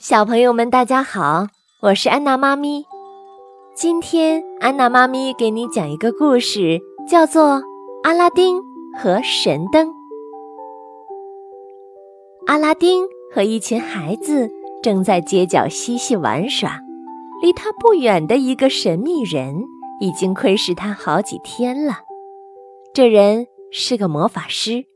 [0.00, 1.46] 小朋友们，大家好，
[1.82, 2.86] 我是安娜妈咪。
[3.74, 7.56] 今天安娜妈咪给你讲一个故事，叫做
[8.02, 8.62] 《阿拉丁
[8.96, 9.86] 和神灯》。
[12.46, 14.50] 阿拉丁和一群孩子
[14.82, 16.80] 正在街角嬉戏玩耍，
[17.42, 19.54] 离他不远的一个神秘人
[20.00, 21.98] 已经窥视他好几天了。
[22.94, 24.86] 这人是个魔法师，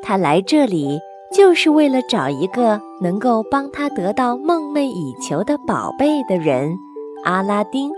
[0.00, 1.00] 他来这里。
[1.36, 6.76] 就是为了找一个能够帮他得到梦寐以求的宝贝的人，
[7.24, 7.90] 阿拉丁。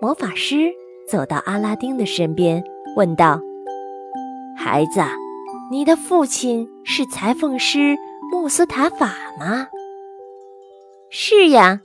[0.00, 0.72] 魔法师
[1.08, 2.62] 走到阿拉丁的身边，
[2.96, 3.40] 问道
[4.56, 5.00] ：“孩子，
[5.70, 7.96] 你的父亲是裁缝师
[8.30, 9.66] 穆斯塔法吗
[11.10, 11.80] ？”“是呀。”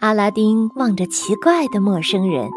[0.00, 2.50] 阿拉丁望着奇怪的陌生人，“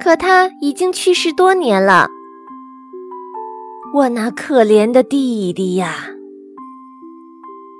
[0.00, 2.08] 可他已经去世多年了。”
[3.94, 5.94] 我那可怜的弟弟呀！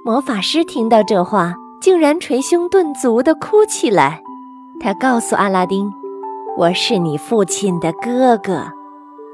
[0.04, 4.22] 魔法师听到这话，竟然捶胸顿足地哭起来。
[4.78, 5.92] 他告诉阿拉丁
[6.56, 8.64] ：“我是你父亲的哥哥。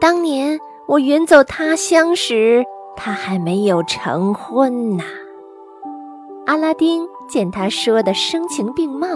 [0.00, 2.64] 当年我远走他乡时，
[2.96, 5.04] 他还没有成婚呢。”
[6.48, 9.06] 阿拉丁见他说的声情并茂，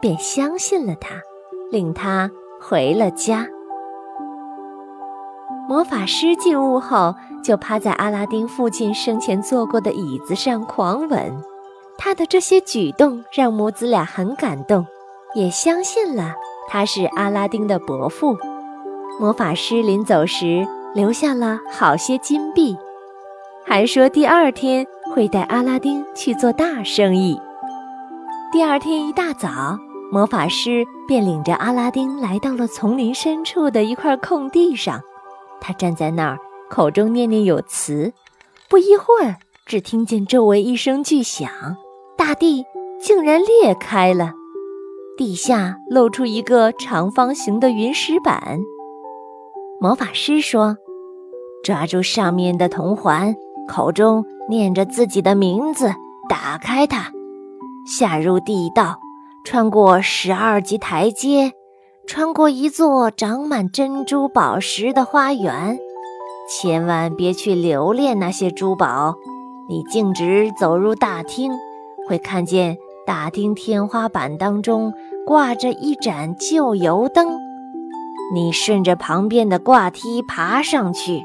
[0.00, 1.10] 便相信了他，
[1.70, 3.46] 领他回了家。
[5.72, 11.34] 魔法师进屋后，就趴在阿拉丁父亲生前坐过的椅子上狂吻。
[11.96, 14.86] 他的这些举动让母子俩很感动，
[15.34, 16.34] 也相信了
[16.68, 18.36] 他是阿拉丁的伯父。
[19.18, 22.76] 魔法师临走时留下了好些金币，
[23.64, 27.40] 还说第二天会带阿拉丁去做大生意。
[28.52, 29.78] 第二天一大早，
[30.12, 35.00] 魔法师便领着阿拉丁来到了丛林深处的一块空地上。
[35.62, 38.12] 他站在那儿，口中念念有词。
[38.68, 41.48] 不一会儿，只听见周围一声巨响，
[42.18, 42.64] 大地
[43.00, 44.32] 竟然裂开了，
[45.16, 48.58] 地下露出一个长方形的云石板。
[49.80, 50.76] 魔法师说
[51.62, 53.34] ：“抓住上面的铜环，
[53.68, 55.92] 口中念着自己的名字，
[56.28, 57.12] 打开它，
[57.86, 58.98] 下入地道，
[59.44, 61.52] 穿过十二级台阶。”
[62.06, 65.78] 穿过一座长满珍珠宝石的花园，
[66.48, 69.14] 千万别去留恋那些珠宝。
[69.68, 71.52] 你径直走入大厅，
[72.08, 72.76] 会看见
[73.06, 74.92] 大厅天花板当中
[75.24, 77.38] 挂着一盏旧油灯。
[78.34, 81.22] 你顺着旁边的挂梯爬上去，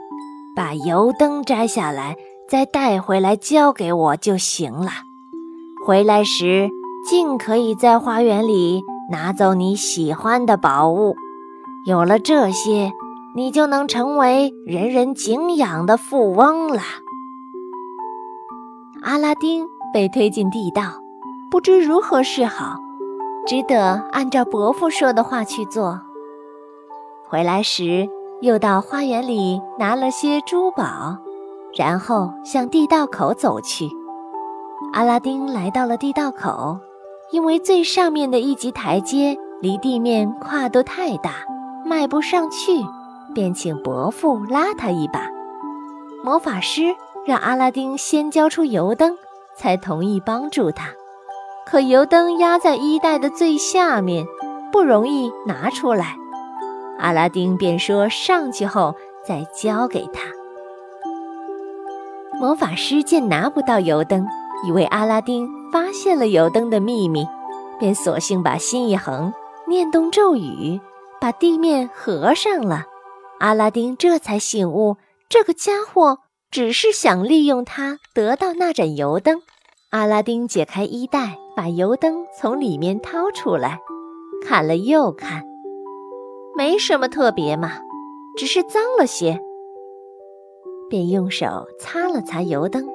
[0.56, 2.16] 把油灯摘下来，
[2.48, 4.92] 再带回来交给我就行了。
[5.86, 6.70] 回来时，
[7.10, 8.82] 尽可以在花园里。
[9.10, 11.16] 拿走你喜欢的宝物，
[11.86, 12.92] 有了这些，
[13.36, 16.82] 你就能成为人人敬仰的富翁了。
[19.04, 20.84] 阿拉丁被推进地道，
[21.50, 22.76] 不知如何是好，
[23.46, 26.02] 只得按照伯父说的话去做。
[27.30, 28.10] 回来时，
[28.42, 31.18] 又到花园里拿了些珠宝，
[31.78, 33.90] 然后向地道口走去。
[34.92, 36.78] 阿拉丁来到了地道口。
[37.32, 41.32] 因为最上面的一级台阶离地面跨度太大，
[41.86, 42.72] 迈不上去，
[43.36, 45.28] 便请伯父拉他一把。
[46.24, 46.96] 魔法师
[47.26, 49.18] 让阿拉丁先交出油灯，
[49.56, 50.90] 才同意帮助他。
[51.66, 54.26] 可油灯压在衣袋的最下面，
[54.72, 56.16] 不容易拿出来。
[56.98, 58.96] 阿拉丁便说：“上去后
[59.26, 60.22] 再交给他。”
[62.40, 64.26] 魔法师见拿不到油灯，
[64.66, 65.57] 以为阿拉丁。
[65.72, 67.26] 发现了油灯的秘密，
[67.80, 69.34] 便索性把心一横，
[69.68, 70.80] 念动咒语，
[71.20, 72.86] 把地面合上了。
[73.40, 74.98] 阿拉丁这才醒悟，
[75.30, 76.20] 这个家伙
[76.50, 79.42] 只是想利用它得到那盏油灯。
[79.92, 83.80] 阿拉丁解开衣袋，把油灯从里面掏出来，
[84.46, 85.44] 看了又看，
[86.56, 87.74] 没什么特别嘛，
[88.36, 89.40] 只是脏了些，
[90.90, 92.88] 便用手擦了擦油灯。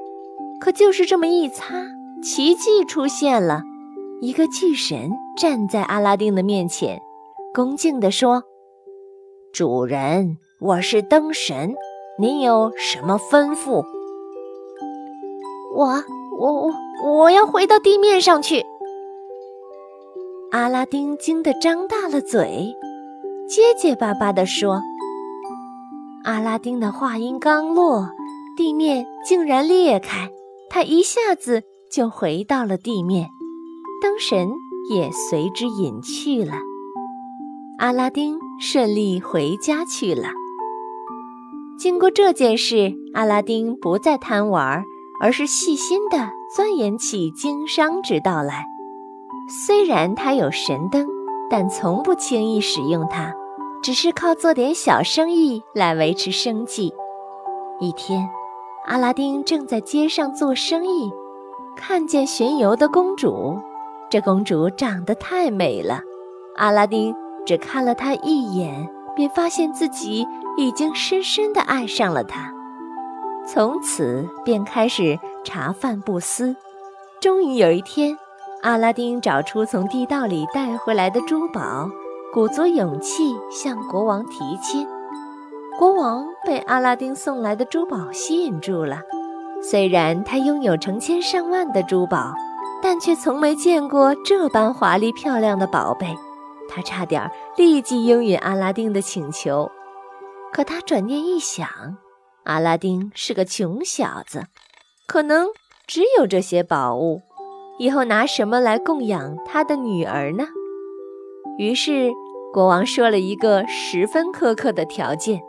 [0.61, 1.75] 可就是这么一擦。
[2.23, 3.63] 奇迹出现了，
[4.21, 7.03] 一个巨神站在阿拉丁的面前，
[7.53, 8.45] 恭敬地说
[9.53, 11.75] ：“主人，我是灯神，
[12.21, 13.85] 您有什么吩咐
[15.75, 16.05] ？”“我、
[16.39, 16.53] 我、
[17.03, 18.65] 我，我要回到地面上去。”
[20.53, 22.73] 阿拉丁惊得张大了嘴，
[23.49, 24.81] 结结巴巴地说
[26.23, 28.11] ：“阿拉丁的话音刚落，
[28.57, 30.31] 地面竟然裂开，
[30.71, 33.29] 他一下子。”就回到了地面，
[34.01, 34.49] 灯神
[34.89, 36.55] 也随之隐去了。
[37.79, 40.29] 阿拉丁顺利回家去了。
[41.79, 44.83] 经过这件事，阿拉丁不再贪玩，
[45.21, 48.65] 而是细心地钻研起经商之道来。
[49.67, 51.07] 虽然他有神灯，
[51.51, 53.35] 但从不轻易使用它，
[53.83, 56.95] 只是靠做点小生意来维持生计。
[57.81, 58.27] 一天，
[58.87, 61.11] 阿拉丁正在街上做生意，
[61.77, 63.59] 看见巡游的公主。
[64.11, 66.01] 这公主长得太美了，
[66.57, 67.15] 阿拉丁
[67.47, 70.27] 只看了她一眼，便发现自己
[70.57, 72.53] 已经深深地爱上了她。
[73.47, 76.55] 从此便开始茶饭不思。
[77.21, 78.17] 终于有一天，
[78.63, 81.89] 阿拉丁找出从地道里带回来的珠宝，
[82.33, 84.87] 鼓足勇气向国王提亲。
[85.79, 89.01] 国王被阿拉丁送来的珠宝吸引住了。
[89.63, 92.35] 虽然他拥有成千上万的珠宝，
[92.83, 96.09] 但却从没见过这般华丽漂亮的宝贝。
[96.69, 99.71] 他差点立即应允阿拉丁的请求，
[100.53, 101.69] 可他转念一想。
[102.45, 104.45] 阿拉丁是个穷小子，
[105.07, 105.47] 可能
[105.87, 107.21] 只有这些宝物，
[107.79, 110.45] 以后拿什么来供养他的女儿呢？
[111.59, 112.11] 于是
[112.53, 115.41] 国王说了一个十分苛刻的条件：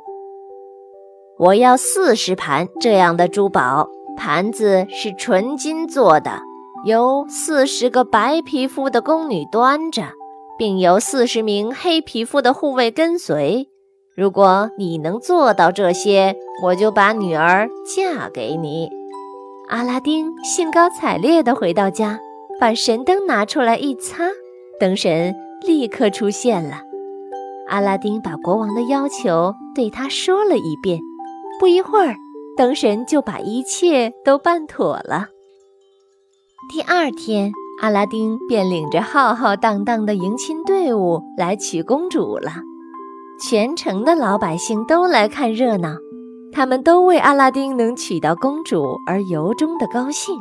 [1.39, 6.39] 我要四十盘这样的珠宝，盘子是纯金做的，
[6.86, 10.04] 由四十个白皮肤的宫女端着，
[10.57, 13.69] 并有四十名黑皮肤的护卫跟随。
[14.15, 18.89] 如果你能做到这些，我就把女儿嫁给你。
[19.69, 22.19] 阿拉丁兴高采烈地回到家，
[22.59, 24.25] 把神灯拿出来一擦，
[24.80, 25.33] 灯神
[25.66, 26.81] 立刻出现了。
[27.68, 31.00] 阿拉丁把国王的要求对他说了一遍，
[31.59, 32.16] 不一会儿，
[32.55, 35.27] 灯神就把一切都办妥了。
[36.71, 37.51] 第二天，
[37.81, 42.51] 阿拉丁便领着浩浩荡荡的迎亲队伍来娶公主了。
[43.39, 45.95] 全城的老百姓都来看热闹，
[46.51, 50.35] 他们都为阿拉丁能娶到公主而由衷的高兴。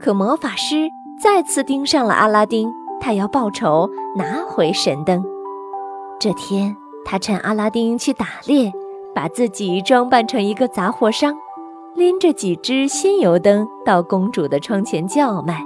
[0.00, 0.88] 可魔法师
[1.22, 2.68] 再次盯上了阿拉丁，
[3.00, 5.24] 他要报仇，拿回神灯。
[6.18, 8.72] 这天，他趁阿拉丁去打猎，
[9.14, 11.34] 把自己装扮成一个杂货商，
[11.94, 15.62] 拎着几只新油灯到公主的窗前叫卖：“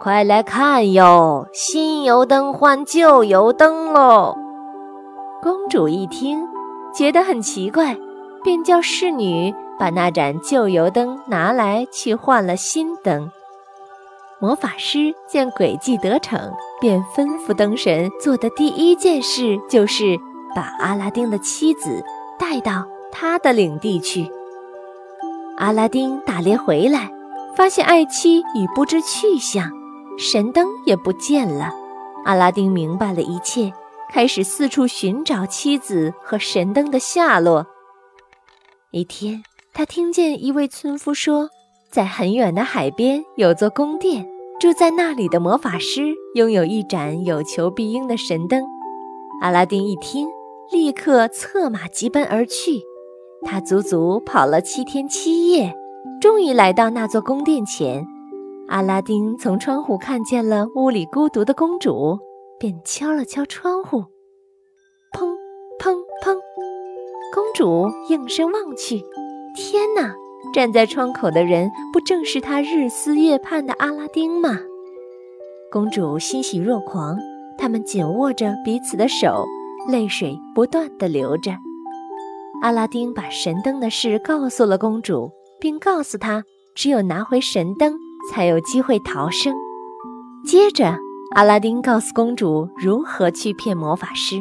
[0.00, 4.36] 快来看哟，新油灯换旧油灯喽！”
[5.42, 6.46] 公主一听，
[6.94, 7.96] 觉得很奇怪，
[8.44, 13.30] 便叫侍女把那盏旧油灯拿来，去换了新灯。
[14.38, 16.38] 魔法师见诡计得逞，
[16.80, 20.18] 便吩咐灯神做的第一件事就是
[20.54, 22.04] 把阿拉丁的妻子
[22.38, 24.30] 带到他的领地去。
[25.56, 27.10] 阿拉丁打猎回来，
[27.56, 29.70] 发现爱妻已不知去向，
[30.18, 31.72] 神灯也不见了。
[32.24, 33.72] 阿拉丁明白了一切。
[34.10, 37.66] 开始四处寻找妻子和神灯的下落。
[38.92, 39.42] 一天，
[39.72, 41.48] 他听见一位村夫说，
[41.90, 44.24] 在很远的海边有座宫殿，
[44.60, 48.62] 住在那里的魔法师拥有一盏有求必应的神灯。
[49.40, 50.28] 阿拉丁一听，
[50.70, 52.84] 立刻策马疾奔而去。
[53.44, 55.74] 他足足跑了七天七夜，
[56.20, 58.06] 终于来到那座宫殿前。
[58.68, 62.18] 阿拉丁从窗户看见了屋里孤独的公主。
[62.56, 64.04] 便敲了敲窗户，
[65.12, 65.26] 砰
[65.78, 65.92] 砰
[66.22, 66.38] 砰！
[67.34, 69.02] 公主应声望去，
[69.54, 70.14] 天哪！
[70.54, 74.60] 站在窗口的人不正是她日思夜盼的阿拉丁吗？
[75.70, 77.18] 公主欣喜若狂，
[77.58, 79.44] 他们紧握着彼此的手，
[79.90, 81.50] 泪水不断的流着。
[82.64, 85.30] 阿拉丁把神灯的事告诉了公主，
[85.60, 86.42] 并告诉她，
[86.74, 87.92] 只有拿回神灯，
[88.32, 89.54] 才有机会逃生。
[90.46, 90.96] 接着。
[91.34, 94.36] 阿拉丁告诉公主如何去骗魔法师。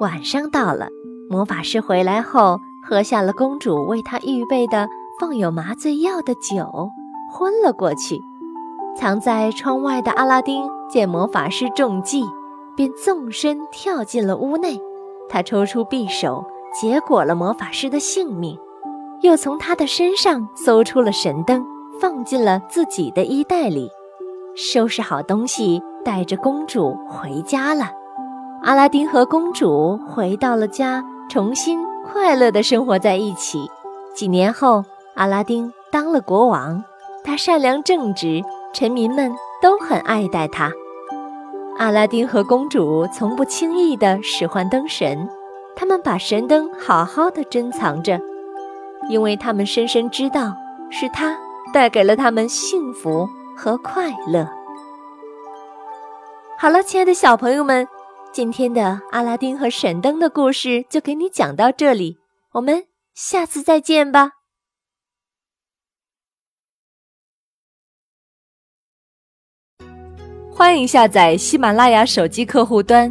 [0.00, 0.88] 晚上到了，
[1.28, 4.88] 魔法师回来后，喝下了公主为他预备的
[5.20, 6.90] 放有麻醉药的酒，
[7.30, 8.18] 昏了过去。
[8.96, 12.24] 藏在窗外的阿拉丁见魔法师中计，
[12.74, 14.80] 便纵身跳进了屋内。
[15.28, 18.56] 他抽出匕首，结果了魔法师的性命，
[19.22, 21.64] 又从他的身上搜出了神灯，
[22.00, 23.90] 放进了自己的衣袋里。
[24.54, 27.90] 收拾好东西，带着公主回家了。
[28.62, 33.58] 阿拉丁和公主回到了家，重新快乐地生活在一起。
[34.14, 34.84] 几年后，
[35.14, 36.82] 阿拉丁当了国王，
[37.24, 40.70] 他善良正直，臣民们都很爱戴他。
[41.78, 45.26] 阿拉丁和公主从不轻易地使唤灯神，
[45.76, 48.20] 他们把神灯好好的珍藏着，
[49.08, 50.54] 因为他们深深知道，
[50.90, 51.36] 是他
[51.72, 54.46] 带给了他们幸福和快乐。
[56.58, 57.88] 好了，亲爱的小朋友们，
[58.32, 62.18] 今天的阿拉丁和神灯的故事就给你讲到这里，
[62.52, 64.32] 我们下次再见吧。
[70.52, 73.10] 欢迎下载喜马拉雅手机客户端。